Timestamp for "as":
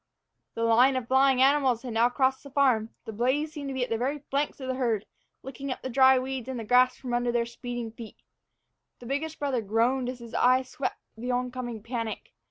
10.09-10.17